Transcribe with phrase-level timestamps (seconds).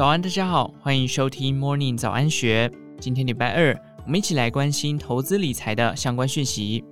[0.00, 2.72] 早安，大家好，欢迎收听 Morning 早安学。
[2.98, 6.82] 今天礼拜二，我们一起来关心投资理财的相关讯息。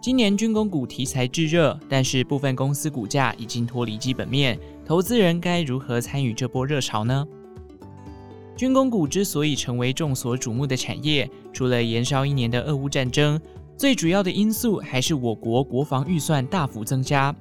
[0.00, 7.26] 今年军工股题材炙热，但是部分公司股价已经脱离基本面，投资人该如何参与这波热潮呢？
[8.56, 13.38] 军工股之所以成为众所瞩目的产业，除了延烧一年的俄乌战争，
[13.76, 17.36] 最主要的因素还是我国国防预算大幅增加。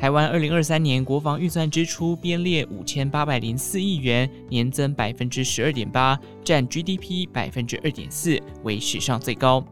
[0.00, 9.62] 台湾二零二三年国防预算支出编列五千八百零四亿元，年增百分之十二点八，占 GDP 百分之二点四，为史上最高。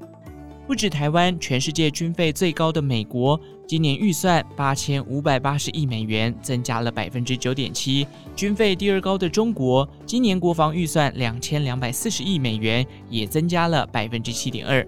[0.67, 14.87] 不止台湾，全世界军费最高的美国，今年预算八千五百八十亿美元，增加了百分之九点七；军费第二高的中国，今年国防预算两千两百四十亿美元，也增加了百分之七点二。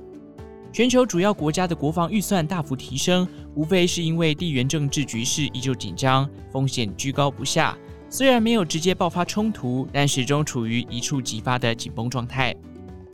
[0.73, 7.77] 全球主要国家的国防预算大幅提升，无非是因为地缘政治局势依旧紧张，风险居高不下。
[8.09, 12.55] 虽然没有直接爆发冲突，但始终处于一触即发的紧绷状态。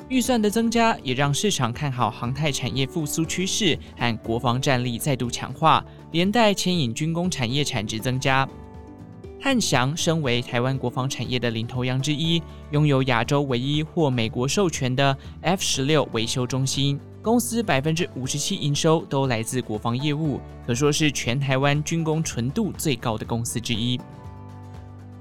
[0.09, 8.47] 预算的增加也让市场看好航太产业复苏趋势和国防战力再度强化，连带牵引军工产业产值增加。
[9.41, 24.01] 汉翔身为台湾国防产业的领头羊之一，拥有亚洲唯一获美国授权的 F 十六维修中心，公司百分之五十七营收都来自国防业务，可说是全台湾军工纯度最高的公司之一。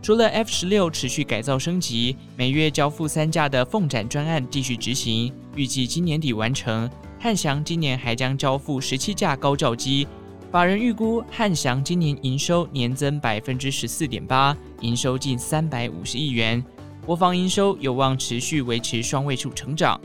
[0.03, 6.87] 除了 F 十六持续改造升级，每月交付三架的凤展专案继续执行，预计今年底完成。
[7.19, 10.07] 汉翔今年还将交付十七架高教机，
[10.51, 16.63] 法人预估汉翔今年营收年增百分之十四点八，营收近三百五十亿元，
[17.03, 19.99] 国防营收有望持续维持双位数成长。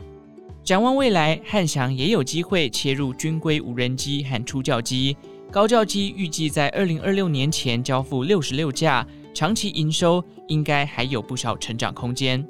[0.63, 5.17] 展望未来，汉翔也有机会切入军规无人机和初教机，
[5.51, 9.05] 高教机预计在二零二六年前交付六十六架。
[9.33, 12.45] 长期营收应该还有不少成长空间。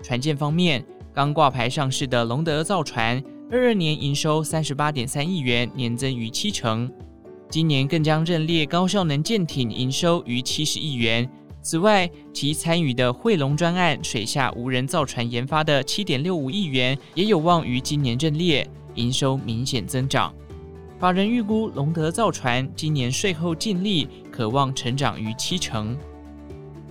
[0.00, 6.90] 船舰方面，刚挂牌上市的龙德造船，二二年营收三十八点三亿元，年增逾七成。
[7.50, 11.28] 今年更将认列高效能舰艇营收逾七十亿元。
[11.62, 20.34] 此外，其参与的惠龙专案水下无人造船研发的七点六五亿元，也有望于今年认列，营收明显增长。
[20.98, 25.96] 法人预估龙德造船今年税后净利可望成长逾七成。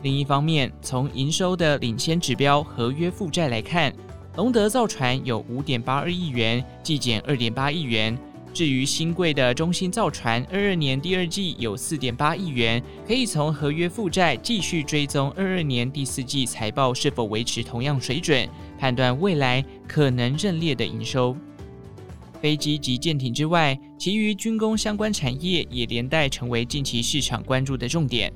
[0.03, 3.93] 另一方面，从营收的领先指标合约负债来看，
[4.37, 8.17] 龙德造船有五点八二亿元，季减二点八亿元。
[8.53, 18.47] 至于新贵的中兴造船，二二年第二季有四点八亿元，可以从合约负债继续追踪二二年第四季财报是否维持同样水准，
[18.77, 21.35] 判断未来可能认列的营收。
[22.41, 28.33] 飞机及舰艇之外，其余军工相关产业也连带成为近期市场关注的重点。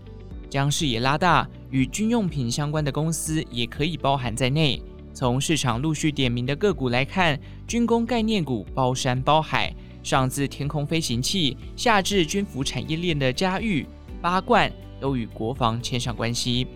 [0.50, 4.82] 将视野拉大，与军用品相关的公司也可以包含在内。
[5.12, 9.74] 从市场陆续点名的个股来看，军工概念股包山包海，
[10.06, 13.88] 上自天空飞行器，下至军服产业链的嘉裕、
[14.22, 14.72] 八冠，
[15.02, 16.68] 都与国防牵上关系。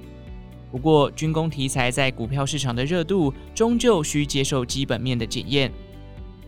[0.72, 5.72] 不过，军工题材在股票市场的热度，终究需接受基本面的检验。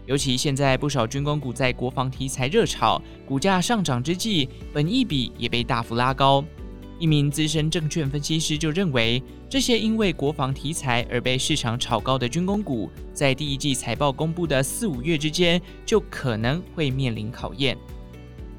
[0.07, 6.43] 尤其现在不少军工股在国防题材热炒、股价上涨之际，本益比也被大幅拉高。
[7.01, 17.75] 一名资深证券分析师就认为，这些因为国防题材而被市场炒高的军工股，在第一季财报公布的四五月之间，就可能会面临考验。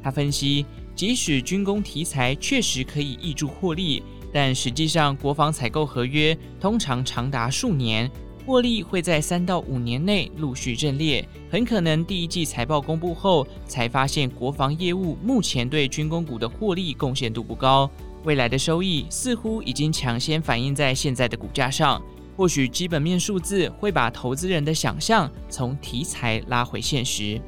[0.03, 0.67] 他分析，
[0.97, 8.11] 即使军工题材确实可以挹注获利，但实际上国防采购合约通常长达数年。
[8.45, 17.89] 获利会在三到五年内陆续阵列，很可能第一季财报公布后才发现国防业务目前对军工股的获利贡献度不高，
[18.25, 22.03] 未来的收益似乎已经抢先反映在现在的股价上。
[22.35, 27.41] 或许基本面数字会把投资人的想象从题材拉回现实。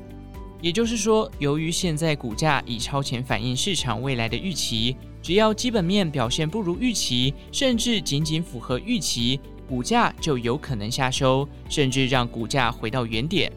[0.60, 9.40] 也就是说，由于现在股价已超前反映市场未来的预期，只要基本面表现不如预期，甚至仅仅符合预期。
[9.66, 13.50] 股价就有可能下修，甚至让股价回到原点。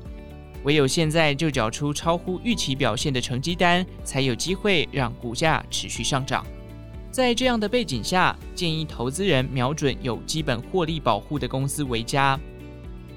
[0.64, 6.46] 唯有现在就缴出超乎预期表现的成绩单，才有机会让股价持续上涨。
[7.18, 12.40] 在这样的背景下，建议投资人瞄准有基本获利保护的公司为佳，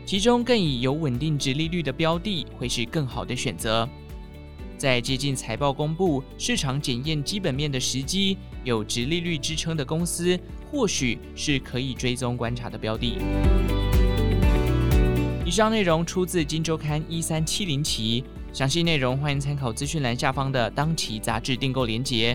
[0.06, 3.86] 其中更以有稳定值利率的标的会是更好的选择。
[4.78, 13.18] 在接近财报公布、市场检验基本面的时机，有值利率支撑的公司，或许是可以追踪观察的标的。
[15.44, 22.34] 以上内容出自《金周刊》一三七零期，详细内容欢迎参考资讯栏下方的当期杂志订购连结。